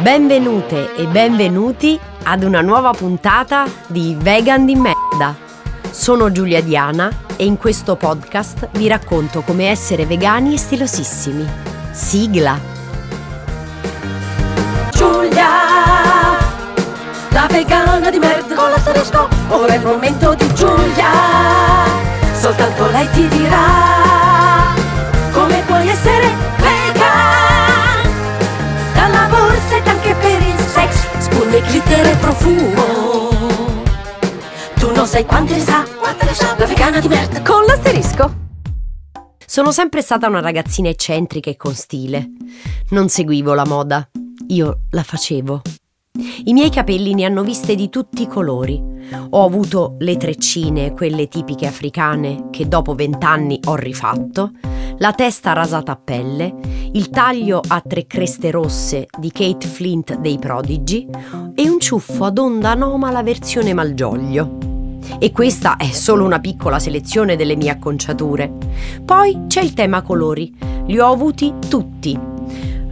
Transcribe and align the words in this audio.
Benvenute 0.00 0.94
e 0.94 1.06
benvenuti 1.06 2.00
ad 2.22 2.42
una 2.42 2.62
nuova 2.62 2.90
puntata 2.92 3.66
di 3.86 4.16
Vegan 4.18 4.64
di 4.64 4.74
merda. 4.74 5.36
Sono 5.90 6.32
Giulia 6.32 6.62
Diana 6.62 7.10
e 7.36 7.44
in 7.44 7.58
questo 7.58 7.96
podcast 7.96 8.70
vi 8.72 8.88
racconto 8.88 9.42
come 9.42 9.68
essere 9.68 10.06
vegani 10.06 10.54
e 10.54 10.58
stilosissimi. 10.58 11.46
Sigla! 11.90 12.58
Giulia, 14.90 15.48
la 17.28 17.46
vegana 17.50 18.10
di 18.10 18.18
merda 18.18 18.54
con 18.54 18.70
l'asterisco, 18.70 19.28
ora 19.48 19.74
è 19.74 19.76
il 19.76 19.84
momento 19.84 20.32
di 20.32 20.54
Giulia, 20.54 21.12
soltanto 22.32 22.90
lei 22.90 23.10
ti 23.10 23.28
dirà 23.28 24.19
spugne, 31.90 31.96
glitter 31.96 32.06
e 32.06 32.16
profumo, 32.16 33.28
tu 34.76 34.92
non 34.92 35.06
sai 35.06 35.24
quante 35.26 35.54
ne 35.54 35.60
sa, 35.60 35.84
quante 35.98 36.24
ne 36.24 36.34
sa, 36.34 36.56
la 36.56 36.66
vegana 36.66 37.00
di 37.00 37.08
merda 37.08 37.42
con 37.42 37.64
l'asterisco. 37.64 38.38
Sono 39.44 39.72
sempre 39.72 40.00
stata 40.00 40.28
una 40.28 40.40
ragazzina 40.40 40.88
eccentrica 40.88 41.50
e 41.50 41.56
con 41.56 41.74
stile. 41.74 42.30
Non 42.90 43.08
seguivo 43.08 43.52
la 43.52 43.66
moda, 43.66 44.08
io 44.48 44.82
la 44.90 45.02
facevo. 45.02 45.62
I 46.44 46.52
miei 46.52 46.70
capelli 46.70 47.14
ne 47.14 47.24
hanno 47.24 47.42
viste 47.42 47.74
di 47.74 47.88
tutti 47.88 48.22
i 48.22 48.28
colori. 48.28 48.80
Ho 49.30 49.44
avuto 49.44 49.96
le 49.98 50.16
treccine, 50.16 50.92
quelle 50.92 51.26
tipiche 51.26 51.66
africane, 51.66 52.48
che 52.50 52.68
dopo 52.68 52.94
vent'anni 52.94 53.58
ho 53.66 53.74
rifatto, 53.74 54.52
la 55.00 55.12
testa 55.14 55.54
rasata 55.54 55.92
a 55.92 55.96
pelle, 56.02 56.54
il 56.92 57.08
taglio 57.08 57.62
a 57.66 57.80
tre 57.80 58.06
creste 58.06 58.50
rosse 58.50 59.06
di 59.18 59.32
Kate 59.32 59.66
Flint 59.66 60.18
dei 60.18 60.38
Prodigi 60.38 61.08
e 61.54 61.68
un 61.70 61.80
ciuffo 61.80 62.26
ad 62.26 62.36
onda 62.36 62.72
anomala 62.72 63.22
versione 63.22 63.72
malgioglio. 63.72 64.58
E 65.18 65.32
questa 65.32 65.78
è 65.78 65.86
solo 65.86 66.26
una 66.26 66.38
piccola 66.38 66.78
selezione 66.78 67.36
delle 67.36 67.56
mie 67.56 67.70
acconciature. 67.70 68.52
Poi 69.02 69.44
c'è 69.46 69.62
il 69.62 69.72
tema 69.72 70.02
colori. 70.02 70.54
Li 70.86 70.98
ho 70.98 71.10
avuti 71.10 71.54
tutti. 71.66 72.18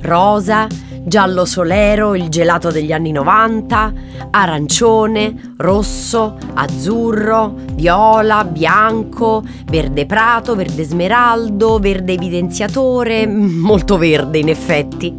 Rosa, 0.01 0.67
giallo 1.09 1.45
solero, 1.45 2.15
il 2.15 2.29
gelato 2.29 2.71
degli 2.71 2.93
anni 2.93 3.11
90, 3.11 3.93
arancione, 4.31 5.55
rosso, 5.57 6.37
azzurro, 6.55 7.55
viola, 7.73 8.45
bianco, 8.45 9.43
verde 9.65 10.07
prato, 10.07 10.55
verde 10.55 10.85
smeraldo, 10.85 11.79
verde 11.79 12.13
evidenziatore, 12.13 13.27
molto 13.27 13.99
verde 13.99 14.39
in 14.39 14.49
effetti. 14.49 15.15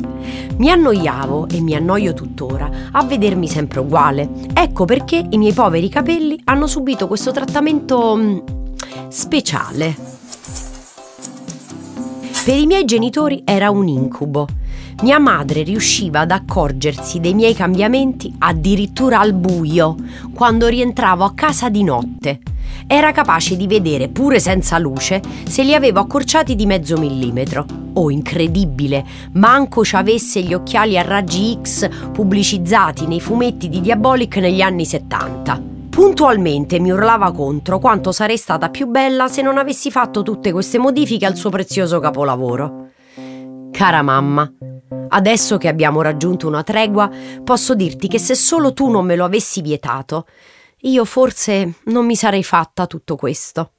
Mi 0.58 0.70
annoiavo 0.70 1.48
e 1.50 1.62
mi 1.62 1.76
annoio 1.76 2.14
tuttora 2.14 2.70
a 2.92 3.04
vedermi 3.04 3.48
sempre 3.48 3.80
uguale. 3.80 4.30
Ecco 4.54 4.86
perché 4.86 5.26
i 5.30 5.38
miei 5.38 5.54
poveri 5.54 5.90
capelli 5.90 6.40
hanno 6.46 6.68
subito 6.68 7.08
questo 7.08 7.32
trattamento 7.32 8.16
mm, 8.16 8.38
speciale. 9.08 9.96
Per 12.46 12.58
i 12.58 12.66
miei 12.66 12.86
genitori 12.86 13.42
era 13.46 13.70
un 13.70 13.88
incubo. 13.88 14.48
Mia 15.02 15.18
madre 15.18 15.64
riusciva 15.64 16.20
ad 16.20 16.32
accorgersi 16.32 17.22
dei 17.22 17.34
miei 17.34 17.54
cambiamenti 17.54 18.36
addirittura 18.38 19.20
al 19.20 19.34
buio, 19.34 19.96
quando 20.34 20.68
rientravo 20.68 21.24
a 21.24 21.34
casa 21.34 21.70
di 21.70 21.84
notte. 21.84 22.40
Era 22.86 23.14
capace 23.14 23.56
di 23.56 23.66
vedere, 23.66 24.10
pure 24.10 24.40
senza 24.40 24.78
luce, 24.78 25.22
se 25.48 25.64
li 25.64 25.74
avevo 25.74 26.02
accorciati 26.02 26.54
di 26.54 26.66
mezzo 26.66 26.98
millimetro. 26.98 27.66
Oh, 27.94 28.10
incredibile! 28.10 29.06
Manco 29.34 29.86
ci 29.86 29.96
avesse 29.96 30.42
gli 30.42 30.54
occhiali 30.54 30.98
a 30.98 31.02
raggi 31.02 31.58
X 31.62 31.88
pubblicizzati 32.12 33.08
nei 33.08 33.22
fumetti 33.22 33.70
di 33.70 33.80
Diabolic 33.80 34.36
negli 34.38 34.62
anni 34.62 34.84
70. 34.84 35.62
Puntualmente 35.90 36.78
mi 36.80 36.92
urlava 36.92 37.32
contro 37.32 37.80
quanto 37.80 38.12
sarei 38.12 38.38
stata 38.38 38.70
più 38.70 38.88
bella 38.88 39.30
se 39.30 39.42
non 39.42 39.58
avessi 39.58 39.92
fatto 39.92 40.24
tutte 40.24 40.52
queste 40.52 40.78
modifiche 40.78 41.26
al 41.26 41.38
suo 41.38 41.50
prezioso 41.50 42.00
capolavoro. 42.00 42.88
Cara 43.72 44.02
mamma, 44.02 44.52
adesso 45.10 45.58
che 45.58 45.68
abbiamo 45.68 46.02
raggiunto 46.02 46.48
una 46.48 46.64
tregua, 46.64 47.10
posso 47.44 47.76
dirti 47.76 48.08
che 48.08 48.20
se 48.20 48.36
solo 48.36 48.74
tu 48.74 48.90
non 48.90 49.06
me 49.06 49.16
lo 49.16 49.26
avessi 49.26 49.62
vietato, 49.62 50.26
io 50.82 51.06
forse 51.06 51.74
non 51.86 52.06
mi 52.06 52.16
sarei 52.16 52.44
fatta 52.44 52.88
tutto 52.88 53.16
questo. 53.16 53.72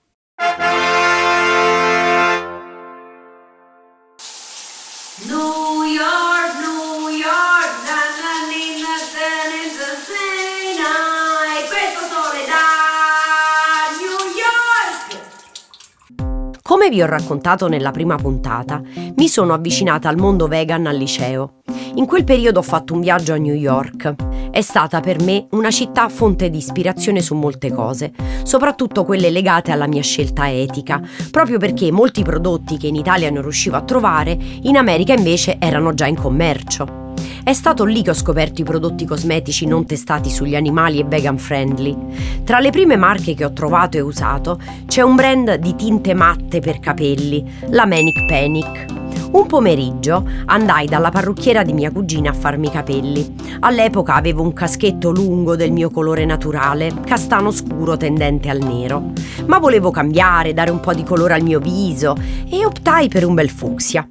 Come 16.81 16.93
vi 16.93 17.03
ho 17.03 17.07
raccontato 17.07 17.69
nella 17.69 17.91
prima 17.91 18.17
puntata, 18.17 18.81
mi 19.17 19.29
sono 19.29 19.53
avvicinata 19.53 20.09
al 20.09 20.17
mondo 20.17 20.49
vegan 20.49 20.87
al 20.87 20.97
liceo. 20.97 21.57
In 21.97 22.07
quel 22.07 22.25
periodo 22.25 22.61
ho 22.61 22.63
fatto 22.63 22.95
un 22.95 23.03
viaggio 23.03 23.35
a 23.35 23.37
New 23.37 23.53
York. 23.53 24.15
È 24.51 24.63
stata 24.63 25.01
per 25.01 25.21
me 25.21 25.47
una 25.51 25.71
città 25.71 26.09
fonte 26.09 26.49
di 26.49 26.57
ispirazione 26.57 27.21
su 27.21 27.35
molte 27.35 27.71
cose, 27.71 28.15
soprattutto 28.45 29.05
quelle 29.05 29.29
legate 29.29 29.73
alla 29.73 29.87
mia 29.87 30.01
scelta 30.01 30.51
etica, 30.51 31.03
proprio 31.31 31.59
perché 31.59 31.93
molti 31.93 32.23
prodotti 32.23 32.79
che 32.79 32.87
in 32.87 32.97
Italia 32.97 33.29
non 33.29 33.43
riuscivo 33.43 33.77
a 33.77 33.83
trovare, 33.83 34.39
in 34.63 34.79
America 34.79 35.13
invece 35.13 35.59
erano 35.59 35.93
già 35.93 36.07
in 36.07 36.17
commercio. 36.17 37.00
È 37.43 37.53
stato 37.53 37.85
lì 37.85 38.03
che 38.03 38.11
ho 38.11 38.15
scoperto 38.15 38.61
i 38.61 38.65
prodotti 38.65 39.05
cosmetici 39.05 39.67
non 39.67 39.87
testati 39.87 40.31
sugli 40.31 40.55
animali 40.55 40.99
e 41.01 41.05
vegan 41.05 41.39
friendly. 41.39 41.97
Tra 42.45 42.59
le 42.61 42.71
prime 42.71 42.97
marche 42.97 43.35
che 43.35 43.45
ho 43.45 43.53
trovato 43.53 43.97
e 43.97 44.01
usato 44.01 44.61
c'è 44.87 45.03
un 45.03 45.15
brand 45.15 45.55
di 45.55 45.75
tinte 45.75 46.15
matte 46.15 46.61
per 46.61 46.81
capelli, 46.81 47.45
la 47.69 47.87
Manic 47.87 48.25
Panic. 48.27 48.99
Un 49.33 49.47
pomeriggio 49.47 50.27
andai 50.47 50.89
dalla 50.89 51.11
parrucchiera 51.11 51.63
di 51.63 51.73
mia 51.73 51.93
cugina 51.93 52.31
a 52.31 52.35
farmi 52.35 52.67
i 52.67 52.71
capelli. 52.71 53.35
All'epoca 53.61 54.15
avevo 54.15 54.43
un 54.43 54.53
caschetto 54.53 55.11
lungo 55.11 55.55
del 55.55 55.71
mio 55.71 55.89
colore 55.91 56.25
naturale, 56.25 56.93
castano 57.05 57.53
scuro 57.53 57.97
tendente 57.97 58.51
al 58.51 58.59
nero. 58.59 59.13
Ma 59.47 59.59
volevo 59.59 59.93
cambiare, 59.93 60.53
dare 60.53 60.71
un 60.71 60.81
po' 60.81 60.95
di 60.95 61.05
colore 61.05 61.35
al 61.35 61.43
mio 61.43 61.61
viso 61.61 62.17
e 62.51 62.65
optai 62.65 63.09
per 63.09 63.25
un 63.25 63.35
bel 63.35 63.51
fucsia. 63.51 64.09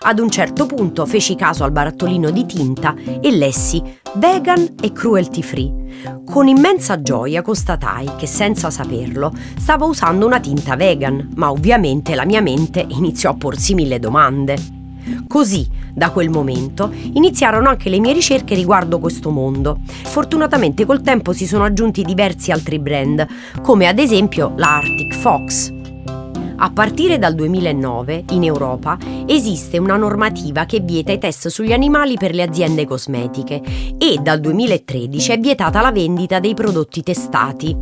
Ad 0.00 0.18
un 0.18 0.30
certo 0.30 0.66
punto 0.66 1.06
feci 1.06 1.34
caso 1.34 1.64
al 1.64 1.72
barattolino 1.72 2.30
di 2.30 2.46
tinta 2.46 2.94
e 3.20 3.30
lessi 3.30 3.82
vegan 4.14 4.74
e 4.80 4.92
cruelty 4.92 5.42
free. 5.42 5.72
Con 6.24 6.48
immensa 6.48 7.00
gioia 7.00 7.42
constatai 7.42 8.10
che 8.16 8.26
senza 8.26 8.70
saperlo 8.70 9.32
stavo 9.56 9.86
usando 9.86 10.26
una 10.26 10.40
tinta 10.40 10.76
vegan, 10.76 11.30
ma 11.36 11.50
ovviamente 11.50 12.14
la 12.14 12.24
mia 12.24 12.40
mente 12.40 12.84
iniziò 12.88 13.30
a 13.30 13.34
porsi 13.34 13.74
mille 13.74 13.98
domande. 13.98 14.80
Così, 15.26 15.68
da 15.92 16.10
quel 16.10 16.30
momento, 16.30 16.92
iniziarono 16.92 17.68
anche 17.68 17.88
le 17.88 17.98
mie 17.98 18.12
ricerche 18.12 18.54
riguardo 18.54 18.98
questo 18.98 19.30
mondo. 19.30 19.78
Fortunatamente 19.84 20.86
col 20.86 21.02
tempo 21.02 21.32
si 21.32 21.46
sono 21.46 21.64
aggiunti 21.64 22.02
diversi 22.04 22.50
altri 22.50 22.78
brand, 22.78 23.26
come 23.62 23.88
ad 23.88 23.98
esempio 23.98 24.52
la 24.56 24.76
Arctic 24.76 25.14
Fox. 25.14 25.81
A 26.64 26.70
partire 26.70 27.18
dal 27.18 27.34
2009 27.34 28.26
in 28.30 28.44
Europa 28.44 28.96
esiste 29.26 29.78
una 29.78 29.96
normativa 29.96 30.64
che 30.64 30.78
vieta 30.78 31.10
i 31.10 31.18
test 31.18 31.48
sugli 31.48 31.72
animali 31.72 32.14
per 32.14 32.32
le 32.32 32.44
aziende 32.44 32.86
cosmetiche 32.86 33.60
e 33.98 34.18
dal 34.22 34.38
2013 34.38 35.32
è 35.32 35.38
vietata 35.40 35.80
la 35.80 35.90
vendita 35.90 36.38
dei 36.38 36.54
prodotti 36.54 37.02
testati. 37.02 37.76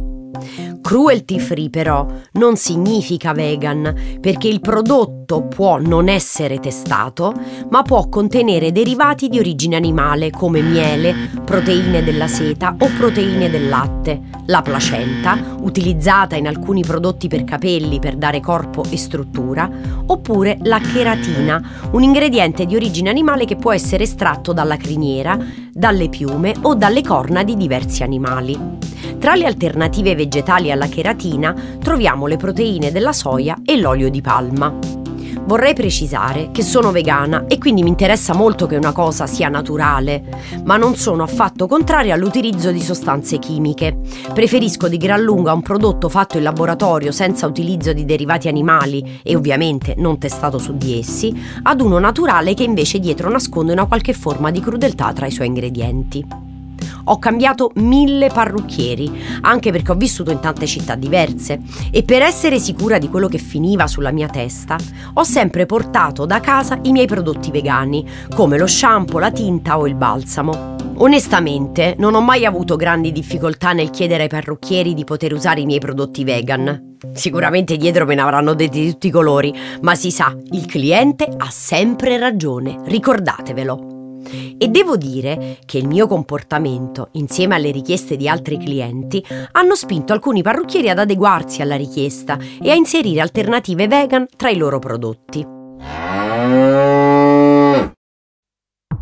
Cruelty 0.80 1.38
free 1.38 1.68
però 1.68 2.06
non 2.32 2.56
significa 2.56 3.34
vegan 3.34 4.18
perché 4.18 4.48
il 4.48 4.60
prodotto 4.60 5.19
può 5.38 5.78
non 5.78 6.08
essere 6.08 6.58
testato 6.58 7.32
ma 7.70 7.82
può 7.82 8.08
contenere 8.08 8.72
derivati 8.72 9.28
di 9.28 9.38
origine 9.38 9.76
animale 9.76 10.30
come 10.30 10.60
miele, 10.60 11.14
proteine 11.44 12.02
della 12.02 12.26
seta 12.26 12.74
o 12.76 12.88
proteine 12.98 13.48
del 13.48 13.68
latte, 13.68 14.20
la 14.46 14.62
placenta, 14.62 15.38
utilizzata 15.60 16.34
in 16.34 16.48
alcuni 16.48 16.82
prodotti 16.82 17.28
per 17.28 17.44
capelli 17.44 18.00
per 18.00 18.16
dare 18.16 18.40
corpo 18.40 18.84
e 18.90 18.96
struttura, 18.96 19.70
oppure 20.06 20.58
la 20.62 20.80
cheratina, 20.80 21.62
un 21.92 22.02
ingrediente 22.02 22.66
di 22.66 22.74
origine 22.74 23.10
animale 23.10 23.44
che 23.44 23.56
può 23.56 23.72
essere 23.72 24.02
estratto 24.02 24.52
dalla 24.52 24.76
criniera, 24.76 25.38
dalle 25.72 26.08
piume 26.08 26.54
o 26.62 26.74
dalle 26.74 27.02
corna 27.02 27.44
di 27.44 27.56
diversi 27.56 28.02
animali. 28.02 28.58
Tra 29.18 29.34
le 29.34 29.44
alternative 29.44 30.14
vegetali 30.14 30.70
alla 30.72 30.86
cheratina 30.86 31.54
troviamo 31.80 32.26
le 32.26 32.36
proteine 32.36 32.90
della 32.90 33.12
soia 33.12 33.56
e 33.64 33.76
l'olio 33.76 34.08
di 34.08 34.20
palma. 34.20 34.99
Vorrei 35.50 35.74
precisare 35.74 36.50
che 36.52 36.62
sono 36.62 36.92
vegana 36.92 37.46
e 37.48 37.58
quindi 37.58 37.82
mi 37.82 37.88
interessa 37.88 38.36
molto 38.36 38.66
che 38.66 38.76
una 38.76 38.92
cosa 38.92 39.26
sia 39.26 39.48
naturale, 39.48 40.22
ma 40.62 40.76
non 40.76 40.94
sono 40.94 41.24
affatto 41.24 41.66
contraria 41.66 42.14
all'utilizzo 42.14 42.70
di 42.70 42.80
sostanze 42.80 43.40
chimiche. 43.40 43.98
Preferisco 44.32 44.86
di 44.86 44.96
gran 44.96 45.20
lunga 45.20 45.52
un 45.52 45.62
prodotto 45.62 46.08
fatto 46.08 46.36
in 46.36 46.44
laboratorio 46.44 47.10
senza 47.10 47.48
utilizzo 47.48 47.92
di 47.92 48.04
derivati 48.04 48.46
animali 48.46 49.18
e 49.24 49.34
ovviamente 49.34 49.94
non 49.98 50.18
testato 50.18 50.58
su 50.58 50.76
di 50.76 50.96
essi, 50.96 51.36
ad 51.64 51.80
uno 51.80 51.98
naturale 51.98 52.54
che 52.54 52.62
invece 52.62 53.00
dietro 53.00 53.28
nasconde 53.28 53.72
una 53.72 53.86
qualche 53.86 54.12
forma 54.12 54.52
di 54.52 54.60
crudeltà 54.60 55.12
tra 55.12 55.26
i 55.26 55.32
suoi 55.32 55.48
ingredienti. 55.48 56.49
Ho 57.10 57.18
cambiato 57.18 57.72
mille 57.74 58.28
parrucchieri, 58.28 59.40
anche 59.40 59.72
perché 59.72 59.90
ho 59.90 59.96
vissuto 59.96 60.30
in 60.30 60.38
tante 60.38 60.64
città 60.66 60.94
diverse 60.94 61.60
e 61.90 62.04
per 62.04 62.22
essere 62.22 62.60
sicura 62.60 62.98
di 62.98 63.08
quello 63.08 63.26
che 63.26 63.38
finiva 63.38 63.88
sulla 63.88 64.12
mia 64.12 64.28
testa, 64.28 64.76
ho 65.14 65.24
sempre 65.24 65.66
portato 65.66 66.24
da 66.24 66.38
casa 66.38 66.78
i 66.82 66.92
miei 66.92 67.08
prodotti 67.08 67.50
vegani, 67.50 68.08
come 68.32 68.56
lo 68.56 68.68
shampoo, 68.68 69.18
la 69.18 69.32
tinta 69.32 69.76
o 69.76 69.88
il 69.88 69.96
balsamo. 69.96 70.76
Onestamente, 70.98 71.96
non 71.98 72.14
ho 72.14 72.20
mai 72.20 72.44
avuto 72.44 72.76
grandi 72.76 73.10
difficoltà 73.10 73.72
nel 73.72 73.90
chiedere 73.90 74.24
ai 74.24 74.28
parrucchieri 74.28 74.94
di 74.94 75.02
poter 75.02 75.32
usare 75.32 75.62
i 75.62 75.66
miei 75.66 75.80
prodotti 75.80 76.22
vegan. 76.22 76.98
Sicuramente 77.12 77.76
dietro 77.76 78.04
me 78.04 78.14
ne 78.14 78.20
avranno 78.20 78.54
detti 78.54 78.82
di 78.82 78.90
tutti 78.92 79.08
i 79.08 79.10
colori, 79.10 79.52
ma 79.80 79.96
si 79.96 80.12
sa, 80.12 80.32
il 80.52 80.64
cliente 80.66 81.24
ha 81.24 81.50
sempre 81.50 82.18
ragione, 82.18 82.78
ricordatevelo. 82.84 83.99
E 84.58 84.68
devo 84.68 84.96
dire 84.96 85.58
che 85.64 85.78
il 85.78 85.86
mio 85.86 86.06
comportamento, 86.06 87.08
insieme 87.12 87.54
alle 87.54 87.70
richieste 87.70 88.16
di 88.16 88.28
altri 88.28 88.58
clienti, 88.58 89.24
hanno 89.52 89.74
spinto 89.74 90.12
alcuni 90.12 90.42
parrucchieri 90.42 90.90
ad 90.90 90.98
adeguarsi 90.98 91.62
alla 91.62 91.76
richiesta 91.76 92.38
e 92.60 92.70
a 92.70 92.74
inserire 92.74 93.20
alternative 93.20 93.88
vegan 93.88 94.26
tra 94.36 94.50
i 94.50 94.56
loro 94.56 94.78
prodotti. 94.78 95.58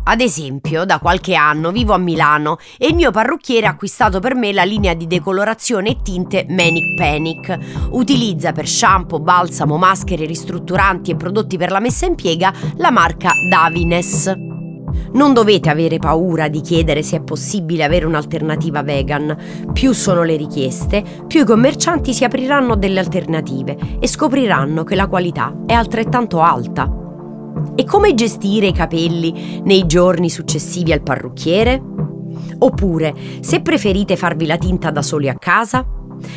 Ad 0.09 0.21
esempio, 0.21 0.85
da 0.85 0.97
qualche 0.97 1.35
anno 1.35 1.71
vivo 1.71 1.93
a 1.93 1.99
Milano 1.99 2.57
e 2.79 2.87
il 2.87 2.95
mio 2.95 3.11
parrucchiere 3.11 3.67
ha 3.67 3.71
acquistato 3.71 4.19
per 4.19 4.33
me 4.33 4.51
la 4.51 4.63
linea 4.63 4.95
di 4.95 5.05
decolorazione 5.05 5.89
e 5.89 5.97
tinte 6.01 6.47
Manic 6.49 6.95
Panic. 6.95 7.57
Utilizza 7.91 8.51
per 8.51 8.67
shampoo, 8.67 9.19
balsamo, 9.19 9.77
maschere, 9.77 10.25
ristrutturanti 10.25 11.11
e 11.11 11.15
prodotti 11.15 11.57
per 11.57 11.69
la 11.69 11.79
messa 11.79 12.07
in 12.07 12.15
piega 12.15 12.51
la 12.77 12.89
marca 12.89 13.33
Davines. 13.47 14.48
Non 15.11 15.33
dovete 15.33 15.69
avere 15.69 15.97
paura 15.97 16.47
di 16.47 16.61
chiedere 16.61 17.01
se 17.01 17.17
è 17.17 17.21
possibile 17.21 17.83
avere 17.83 18.05
un'alternativa 18.05 18.83
vegan. 18.83 19.35
Più 19.73 19.93
sono 19.93 20.23
le 20.23 20.35
richieste, 20.35 21.03
più 21.27 21.41
i 21.41 21.45
commercianti 21.45 22.13
si 22.13 22.23
apriranno 22.23 22.75
delle 22.75 22.99
alternative 22.99 23.77
e 23.99 24.07
scopriranno 24.07 24.83
che 24.83 24.95
la 24.95 25.07
qualità 25.07 25.63
è 25.65 25.73
altrettanto 25.73 26.41
alta. 26.41 26.93
E 27.75 27.83
come 27.83 28.13
gestire 28.13 28.67
i 28.67 28.73
capelli 28.73 29.61
nei 29.63 29.85
giorni 29.85 30.29
successivi 30.29 30.91
al 30.91 31.01
parrucchiere? 31.01 31.81
Oppure, 32.59 33.13
se 33.39 33.61
preferite 33.61 34.15
farvi 34.15 34.45
la 34.45 34.57
tinta 34.57 34.91
da 34.91 35.01
soli 35.01 35.29
a 35.29 35.35
casa? 35.35 35.85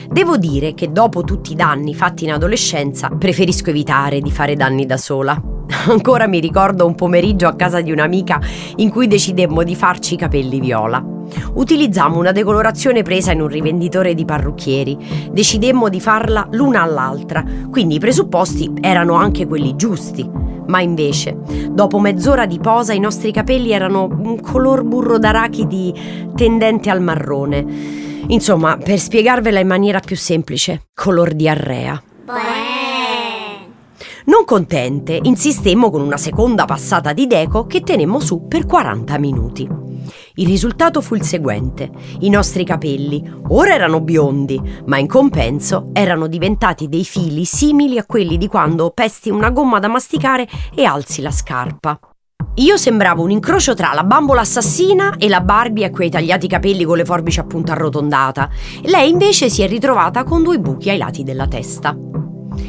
Devo 0.08 0.36
dire 0.36 0.74
che 0.74 0.92
dopo 0.92 1.22
tutti 1.22 1.52
i 1.52 1.56
danni 1.56 1.94
fatti 1.94 2.24
in 2.24 2.32
adolescenza, 2.32 3.08
preferisco 3.08 3.70
evitare 3.70 4.20
di 4.20 4.30
fare 4.30 4.54
danni 4.54 4.86
da 4.86 4.96
sola. 4.96 5.51
Ancora 5.86 6.26
mi 6.26 6.38
ricordo 6.38 6.86
un 6.86 6.94
pomeriggio 6.94 7.48
a 7.48 7.54
casa 7.54 7.80
di 7.80 7.90
un'amica 7.90 8.40
in 8.76 8.90
cui 8.90 9.06
decidemmo 9.06 9.62
di 9.62 9.74
farci 9.74 10.14
i 10.14 10.16
capelli 10.16 10.60
viola. 10.60 11.04
Utilizzammo 11.54 12.18
una 12.18 12.32
decolorazione 12.32 13.02
presa 13.02 13.32
in 13.32 13.40
un 13.40 13.48
rivenditore 13.48 14.14
di 14.14 14.24
parrucchieri. 14.24 14.96
Decidemmo 15.30 15.88
di 15.88 16.00
farla 16.00 16.46
l'una 16.50 16.82
all'altra, 16.82 17.44
quindi 17.70 17.96
i 17.96 17.98
presupposti 17.98 18.70
erano 18.80 19.14
anche 19.14 19.46
quelli 19.46 19.74
giusti. 19.76 20.28
Ma 20.66 20.80
invece, 20.80 21.36
dopo 21.70 21.98
mezz'ora 21.98 22.46
di 22.46 22.58
posa, 22.58 22.92
i 22.92 23.00
nostri 23.00 23.32
capelli 23.32 23.72
erano 23.72 24.04
un 24.04 24.40
color 24.40 24.84
burro 24.84 25.18
d'arachidi 25.18 26.30
tendente 26.36 26.90
al 26.90 27.00
marrone. 27.00 27.66
Insomma, 28.28 28.76
per 28.76 28.98
spiegarvela 28.98 29.58
in 29.58 29.66
maniera 29.66 29.98
più 29.98 30.16
semplice, 30.16 30.82
color 30.94 31.32
diarrea. 31.32 32.00
Non 34.24 34.44
contente, 34.44 35.18
insistemmo 35.20 35.90
con 35.90 36.00
una 36.00 36.16
seconda 36.16 36.64
passata 36.64 37.12
di 37.12 37.26
deco 37.26 37.66
che 37.66 37.80
tenemmo 37.80 38.20
su 38.20 38.46
per 38.46 38.66
40 38.66 39.18
minuti. 39.18 39.68
Il 40.34 40.46
risultato 40.46 41.00
fu 41.00 41.16
il 41.16 41.22
seguente. 41.22 41.90
I 42.20 42.28
nostri 42.28 42.64
capelli 42.64 43.22
ora 43.48 43.74
erano 43.74 44.00
biondi, 44.00 44.60
ma 44.86 44.98
in 44.98 45.08
compenso 45.08 45.90
erano 45.92 46.28
diventati 46.28 46.88
dei 46.88 47.04
fili 47.04 47.44
simili 47.44 47.98
a 47.98 48.06
quelli 48.06 48.38
di 48.38 48.46
quando 48.46 48.90
pesti 48.90 49.28
una 49.28 49.50
gomma 49.50 49.80
da 49.80 49.88
masticare 49.88 50.48
e 50.74 50.84
alzi 50.84 51.20
la 51.20 51.32
scarpa. 51.32 51.98
Io 52.56 52.76
sembravo 52.76 53.22
un 53.22 53.30
incrocio 53.30 53.74
tra 53.74 53.92
la 53.92 54.04
bambola 54.04 54.42
assassina 54.42 55.16
e 55.16 55.28
la 55.28 55.40
Barbie 55.40 55.86
a 55.86 55.90
quei 55.90 56.10
tagliati 56.10 56.46
capelli 56.46 56.84
con 56.84 56.96
le 56.96 57.04
forbici 57.04 57.40
a 57.40 57.44
punta 57.44 57.72
arrotondata. 57.72 58.50
Lei 58.82 59.10
invece 59.10 59.48
si 59.48 59.62
è 59.62 59.68
ritrovata 59.68 60.22
con 60.22 60.42
due 60.42 60.58
buchi 60.58 60.90
ai 60.90 60.98
lati 60.98 61.24
della 61.24 61.48
testa. 61.48 61.96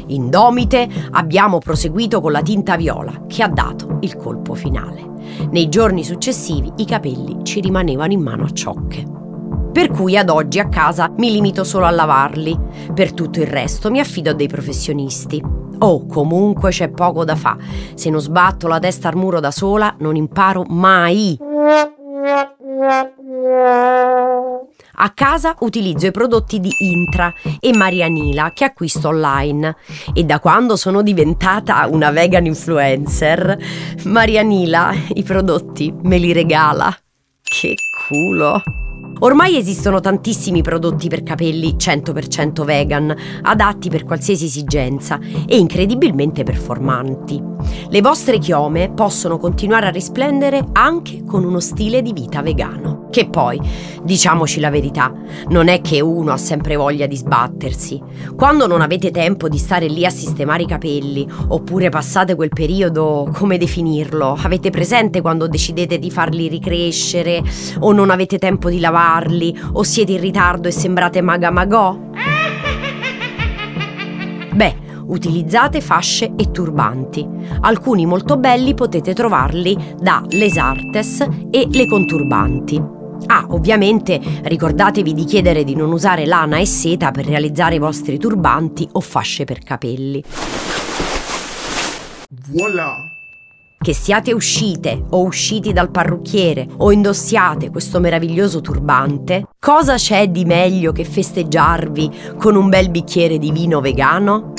Indomite 0.06 0.88
abbiamo 1.12 1.58
proseguito 1.58 2.20
con 2.20 2.32
la 2.32 2.42
tinta 2.42 2.76
viola 2.76 3.24
che 3.26 3.42
ha 3.42 3.48
dato 3.48 3.98
il 4.00 4.16
colpo 4.16 4.54
finale. 4.54 5.12
Nei 5.50 5.68
giorni 5.68 6.04
successivi 6.04 6.72
i 6.76 6.84
capelli 6.84 7.44
ci 7.44 7.60
rimanevano 7.60 8.12
in 8.12 8.20
mano 8.20 8.44
a 8.44 8.50
ciocche. 8.50 9.04
Per 9.72 9.90
cui 9.90 10.16
ad 10.16 10.28
oggi 10.28 10.60
a 10.60 10.68
casa 10.68 11.12
mi 11.16 11.32
limito 11.32 11.64
solo 11.64 11.86
a 11.86 11.90
lavarli, 11.90 12.56
per 12.94 13.12
tutto 13.12 13.40
il 13.40 13.46
resto 13.46 13.90
mi 13.90 13.98
affido 13.98 14.30
a 14.30 14.34
dei 14.34 14.46
professionisti. 14.46 15.42
Oh, 15.78 16.06
comunque 16.06 16.70
c'è 16.70 16.90
poco 16.90 17.24
da 17.24 17.34
fare. 17.34 17.64
Se 17.94 18.08
non 18.08 18.20
sbatto 18.20 18.68
la 18.68 18.78
testa 18.78 19.08
al 19.08 19.16
muro 19.16 19.40
da 19.40 19.50
sola, 19.50 19.96
non 19.98 20.14
imparo 20.14 20.64
mai. 20.68 21.36
A 24.96 25.10
casa 25.10 25.56
utilizzo 25.60 26.06
i 26.06 26.10
prodotti 26.10 26.60
di 26.60 26.70
Intra 26.78 27.32
e 27.60 27.76
Marianila 27.76 28.52
che 28.54 28.64
acquisto 28.64 29.08
online 29.08 29.76
e 30.14 30.24
da 30.24 30.38
quando 30.38 30.76
sono 30.76 31.02
diventata 31.02 31.86
una 31.90 32.10
vegan 32.10 32.46
influencer, 32.46 33.58
Marianila 34.04 34.92
i 35.14 35.22
prodotti 35.22 35.92
me 36.02 36.18
li 36.18 36.32
regala. 36.32 36.96
Che 37.42 37.74
culo! 38.08 38.62
Ormai 39.20 39.56
esistono 39.56 40.00
tantissimi 40.00 40.60
prodotti 40.60 41.08
per 41.08 41.22
capelli 41.22 41.76
100% 41.76 42.64
vegan, 42.64 43.14
adatti 43.42 43.88
per 43.88 44.04
qualsiasi 44.04 44.46
esigenza 44.46 45.18
e 45.46 45.56
incredibilmente 45.56 46.42
performanti. 46.42 47.42
Le 47.88 48.00
vostre 48.00 48.38
chiome 48.38 48.90
possono 48.92 49.38
continuare 49.38 49.86
a 49.86 49.90
risplendere 49.90 50.62
anche 50.72 51.24
con 51.24 51.44
uno 51.44 51.60
stile 51.60 52.02
di 52.02 52.12
vita 52.12 52.42
vegano. 52.42 53.03
Che 53.14 53.28
poi, 53.28 53.60
diciamoci 54.02 54.58
la 54.58 54.70
verità, 54.70 55.14
non 55.50 55.68
è 55.68 55.80
che 55.80 56.00
uno 56.00 56.32
ha 56.32 56.36
sempre 56.36 56.74
voglia 56.74 57.06
di 57.06 57.14
sbattersi. 57.14 58.02
Quando 58.34 58.66
non 58.66 58.80
avete 58.80 59.12
tempo 59.12 59.48
di 59.48 59.56
stare 59.56 59.86
lì 59.86 60.04
a 60.04 60.10
sistemare 60.10 60.64
i 60.64 60.66
capelli, 60.66 61.24
oppure 61.46 61.90
passate 61.90 62.34
quel 62.34 62.48
periodo, 62.48 63.30
come 63.32 63.56
definirlo? 63.56 64.36
Avete 64.42 64.70
presente 64.70 65.20
quando 65.20 65.46
decidete 65.46 66.00
di 66.00 66.10
farli 66.10 66.48
ricrescere, 66.48 67.40
o 67.78 67.92
non 67.92 68.10
avete 68.10 68.36
tempo 68.38 68.68
di 68.68 68.80
lavarli, 68.80 69.56
o 69.74 69.84
siete 69.84 70.10
in 70.10 70.20
ritardo 70.20 70.66
e 70.66 70.72
sembrate 70.72 71.20
magamagò? 71.20 71.96
Beh, 74.54 74.76
utilizzate 75.06 75.80
fasce 75.80 76.32
e 76.34 76.50
turbanti. 76.50 77.24
Alcuni 77.60 78.06
molto 78.06 78.36
belli 78.38 78.74
potete 78.74 79.14
trovarli 79.14 79.94
da 80.00 80.20
Les 80.30 80.56
Artes 80.56 81.24
e 81.52 81.68
Le 81.70 81.86
Conturbanti. 81.86 83.02
Ah, 83.26 83.46
ovviamente 83.48 84.20
ricordatevi 84.42 85.12
di 85.12 85.24
chiedere 85.24 85.64
di 85.64 85.74
non 85.74 85.92
usare 85.92 86.26
lana 86.26 86.58
e 86.58 86.66
seta 86.66 87.10
per 87.10 87.26
realizzare 87.26 87.76
i 87.76 87.78
vostri 87.78 88.18
turbanti 88.18 88.88
o 88.92 89.00
fasce 89.00 89.44
per 89.44 89.60
capelli. 89.60 90.22
Voilà! 92.50 93.08
Che 93.84 93.92
siate 93.92 94.32
uscite 94.32 95.04
o 95.10 95.24
usciti 95.24 95.72
dal 95.74 95.90
parrucchiere 95.90 96.66
o 96.78 96.90
indossiate 96.90 97.70
questo 97.70 98.00
meraviglioso 98.00 98.62
turbante, 98.62 99.46
cosa 99.58 99.96
c'è 99.96 100.28
di 100.28 100.46
meglio 100.46 100.92
che 100.92 101.04
festeggiarvi 101.04 102.10
con 102.38 102.56
un 102.56 102.70
bel 102.70 102.90
bicchiere 102.90 103.36
di 103.36 103.50
vino 103.50 103.80
vegano? 103.80 104.54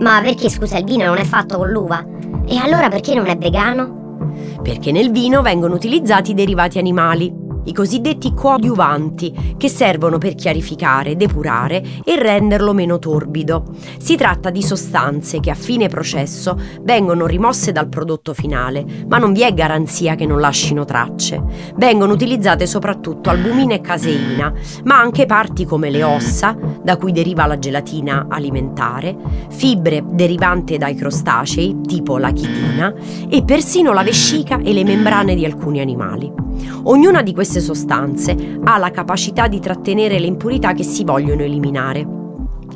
Ma 0.00 0.22
perché 0.22 0.48
scusa 0.48 0.78
il 0.78 0.84
vino 0.84 1.04
non 1.04 1.18
è 1.18 1.24
fatto 1.24 1.58
con 1.58 1.68
l'uva? 1.68 2.02
E 2.46 2.56
allora 2.56 2.88
perché 2.88 3.14
non 3.14 3.26
è 3.26 3.36
vegano? 3.36 4.24
Perché 4.62 4.90
nel 4.90 5.10
vino 5.10 5.42
vengono 5.42 5.74
utilizzati 5.74 6.32
derivati 6.32 6.78
animali 6.78 7.44
i 7.66 7.72
cosiddetti 7.72 8.34
coadiuvanti, 8.34 9.54
che 9.56 9.68
servono 9.68 10.18
per 10.18 10.34
chiarificare, 10.34 11.16
depurare 11.16 11.82
e 12.04 12.20
renderlo 12.20 12.72
meno 12.72 12.98
torbido. 12.98 13.64
Si 13.98 14.16
tratta 14.16 14.50
di 14.50 14.62
sostanze 14.62 15.40
che 15.40 15.50
a 15.50 15.54
fine 15.54 15.88
processo 15.88 16.58
vengono 16.82 17.26
rimosse 17.26 17.72
dal 17.72 17.88
prodotto 17.88 18.34
finale, 18.34 18.84
ma 19.08 19.18
non 19.18 19.32
vi 19.32 19.42
è 19.42 19.52
garanzia 19.52 20.14
che 20.14 20.26
non 20.26 20.40
lasciino 20.40 20.84
tracce. 20.84 21.42
Vengono 21.76 22.12
utilizzate 22.12 22.66
soprattutto 22.66 23.30
albumina 23.30 23.74
e 23.74 23.80
caseina, 23.80 24.52
ma 24.84 24.98
anche 24.98 25.26
parti 25.26 25.64
come 25.64 25.90
le 25.90 26.02
ossa, 26.02 26.56
da 26.82 26.96
cui 26.96 27.12
deriva 27.12 27.46
la 27.46 27.58
gelatina 27.58 28.26
alimentare, 28.28 29.16
fibre 29.50 30.04
derivanti 30.08 30.78
dai 30.78 30.94
crostacei, 30.94 31.80
tipo 31.86 32.18
la 32.18 32.30
chitina, 32.30 32.94
e 33.28 33.42
persino 33.44 33.92
la 33.92 34.02
vescica 34.02 34.58
e 34.58 34.72
le 34.72 34.84
membrane 34.84 35.34
di 35.34 35.44
alcuni 35.44 35.80
animali. 35.80 36.45
Ognuna 36.84 37.22
di 37.22 37.32
queste 37.32 37.60
sostanze 37.60 38.58
ha 38.64 38.78
la 38.78 38.90
capacità 38.90 39.48
di 39.48 39.60
trattenere 39.60 40.18
le 40.18 40.26
impurità 40.26 40.72
che 40.72 40.82
si 40.82 41.04
vogliono 41.04 41.42
eliminare. 41.42 42.06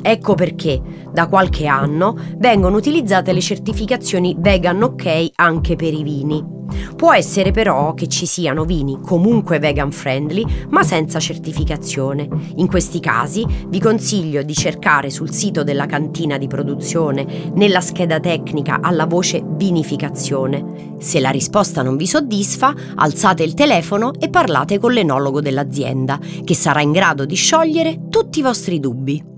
Ecco 0.01 0.33
perché 0.33 0.81
da 1.11 1.27
qualche 1.27 1.67
anno 1.67 2.17
vengono 2.37 2.77
utilizzate 2.77 3.33
le 3.33 3.41
certificazioni 3.41 4.35
Vegan 4.37 4.81
OK 4.81 5.31
anche 5.35 5.75
per 5.75 5.93
i 5.93 6.03
vini. 6.03 6.60
Può 6.95 7.13
essere 7.13 7.51
però 7.51 7.93
che 7.93 8.07
ci 8.07 8.25
siano 8.25 8.65
vini 8.65 8.99
comunque 9.01 9.59
vegan 9.59 9.91
friendly 9.91 10.45
ma 10.69 10.83
senza 10.83 11.19
certificazione. 11.19 12.27
In 12.55 12.67
questi 12.67 12.99
casi 12.99 13.45
vi 13.67 13.79
consiglio 13.79 14.43
di 14.43 14.53
cercare 14.53 15.09
sul 15.09 15.31
sito 15.31 15.63
della 15.63 15.85
cantina 15.85 16.37
di 16.37 16.47
produzione 16.47 17.51
nella 17.55 17.81
scheda 17.81 18.19
tecnica 18.19 18.79
alla 18.81 19.05
voce 19.05 19.43
vinificazione. 19.45 20.95
Se 20.99 21.19
la 21.19 21.29
risposta 21.29 21.81
non 21.81 21.97
vi 21.97 22.07
soddisfa, 22.07 22.73
alzate 22.95 23.43
il 23.43 23.53
telefono 23.53 24.13
e 24.19 24.29
parlate 24.29 24.79
con 24.79 24.91
l'enologo 24.91 25.41
dell'azienda 25.41 26.19
che 26.43 26.53
sarà 26.53 26.81
in 26.81 26.91
grado 26.91 27.25
di 27.25 27.35
sciogliere 27.35 28.07
tutti 28.09 28.39
i 28.39 28.43
vostri 28.43 28.79
dubbi. 28.79 29.30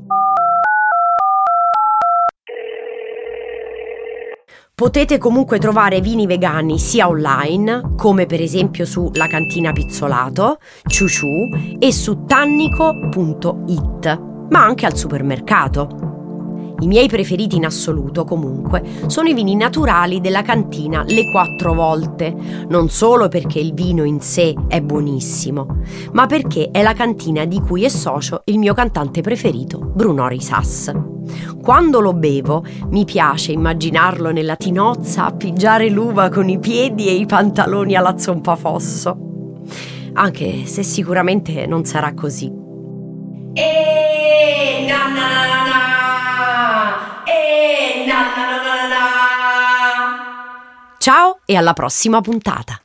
Potete 4.84 5.18
comunque 5.18 5.60
trovare 5.60 6.02
vini 6.02 6.26
vegani 6.28 6.78
sia 6.78 7.08
online, 7.08 7.94
come 7.96 8.26
per 8.26 8.42
esempio 8.42 8.84
su 8.84 9.10
La 9.14 9.28
Cantina 9.28 9.72
Pizzolato, 9.72 10.58
Ciuciu 10.86 11.78
e 11.80 11.94
su 11.94 12.26
tannico.it, 12.26 14.22
ma 14.50 14.66
anche 14.66 14.86
al 14.86 14.98
supermercato. 14.98 16.76
I 16.82 16.88
miei 16.88 17.08
preferiti 17.08 17.56
in 17.56 17.64
assoluto, 17.66 18.26
comunque, 18.26 18.84
sono 19.08 19.30
i 19.30 19.34
vini 19.34 19.56
naturali 19.56 20.20
della 20.20 20.42
cantina 20.42 21.06
Le 21.08 21.32
Quattro 21.32 21.74
Volte, 21.74 22.36
non 22.68 22.90
solo 22.90 23.30
perché 23.30 23.60
il 23.60 23.74
vino 23.74 24.04
in 24.04 24.20
sé 24.20 24.54
è 24.68 24.82
buonissimo, 24.82 25.78
ma 26.12 26.26
perché 26.26 26.72
è 26.72 26.82
la 26.82 26.94
cantina 26.94 27.46
di 27.46 27.62
cui 27.62 27.86
è 27.86 27.90
socio 27.90 28.42
il 28.48 28.60
mio 28.60 28.74
cantante 28.74 29.22
preferito, 29.22 29.80
Bruno 29.80 30.28
Risas. 30.28 31.13
Quando 31.62 32.00
lo 32.02 32.14
bevo, 32.14 32.66
mi 32.90 33.06
piace 33.06 33.52
immaginarlo 33.52 34.32
nella 34.32 34.56
tinozza 34.56 35.26
a 35.26 35.32
pigiare 35.32 35.90
l'uva 35.90 36.30
con 36.30 36.50
i 36.50 36.60
piedi 36.60 37.08
e 37.08 37.14
i 37.14 37.26
pantaloni 37.26 37.96
alla 37.96 38.18
zompafosso. 38.18 39.18
Anche 40.14 40.66
se 40.66 40.84
sicuramente 40.84 41.66
non 41.66 41.86
sarà 41.86 42.14
così. 42.14 42.52
E 43.54 44.86
na 44.88 45.08
na 45.08 45.28
na 45.30 45.64
na 45.66 47.24
e 47.26 48.06
na 48.06 48.20
na 48.36 48.46
na 48.62 48.88
na 48.88 49.06
Ciao 50.98 51.40
e 51.46 51.56
alla 51.56 51.74
prossima 51.74 52.22
puntata. 52.22 52.83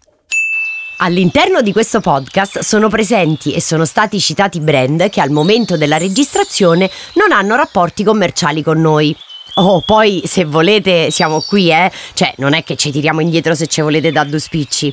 All'interno 1.00 1.62
di 1.62 1.70
questo 1.70 2.00
podcast 2.00 2.58
sono 2.58 2.88
presenti 2.88 3.52
e 3.52 3.60
sono 3.60 3.84
stati 3.84 4.18
citati 4.18 4.58
brand 4.58 5.08
che 5.10 5.20
al 5.20 5.30
momento 5.30 5.76
della 5.76 5.96
registrazione 5.96 6.90
non 7.14 7.30
hanno 7.30 7.54
rapporti 7.54 8.02
commerciali 8.02 8.64
con 8.64 8.80
noi. 8.80 9.16
Oh, 9.54 9.80
poi 9.80 10.22
se 10.26 10.44
volete 10.44 11.12
siamo 11.12 11.40
qui, 11.40 11.70
eh? 11.70 11.92
Cioè, 12.14 12.34
non 12.38 12.52
è 12.52 12.64
che 12.64 12.74
ci 12.74 12.90
tiriamo 12.90 13.20
indietro 13.20 13.54
se 13.54 13.68
ci 13.68 13.80
volete 13.80 14.10
da 14.10 14.24
due 14.24 14.40
spicci. 14.40 14.92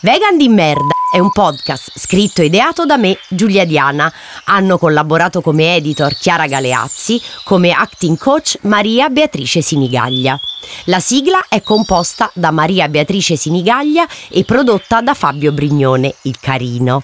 Vegan 0.00 0.36
di 0.36 0.48
merda 0.48 0.95
è 1.16 1.18
un 1.18 1.32
podcast 1.32 1.92
scritto 1.98 2.42
e 2.42 2.44
ideato 2.44 2.84
da 2.84 2.98
me, 2.98 3.18
Giulia 3.30 3.64
Diana. 3.64 4.12
Hanno 4.44 4.76
collaborato 4.76 5.40
come 5.40 5.74
editor 5.74 6.14
Chiara 6.14 6.46
Galeazzi, 6.46 7.18
come 7.42 7.70
acting 7.70 8.18
coach 8.18 8.58
Maria 8.64 9.08
Beatrice 9.08 9.62
Sinigaglia. 9.62 10.38
La 10.84 11.00
sigla 11.00 11.46
è 11.48 11.62
composta 11.62 12.30
da 12.34 12.50
Maria 12.50 12.86
Beatrice 12.88 13.34
Sinigaglia 13.34 14.06
e 14.28 14.44
prodotta 14.44 15.00
da 15.00 15.14
Fabio 15.14 15.52
Brignone, 15.52 16.16
il 16.24 16.36
carino. 16.38 17.02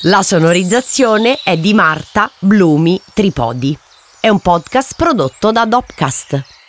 La 0.00 0.24
sonorizzazione 0.24 1.38
è 1.44 1.56
di 1.56 1.74
Marta 1.74 2.28
Blumi 2.40 3.00
Tripodi. 3.12 3.78
È 4.18 4.28
un 4.28 4.40
podcast 4.40 4.94
prodotto 4.96 5.52
da 5.52 5.64
Dopcast. 5.64 6.63